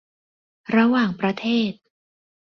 [0.75, 1.73] ระหว่างประเทศ